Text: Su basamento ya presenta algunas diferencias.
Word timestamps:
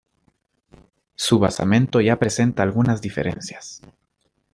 Su 1.13 1.37
basamento 1.37 2.01
ya 2.01 2.17
presenta 2.17 2.63
algunas 2.63 3.01
diferencias. 3.03 3.83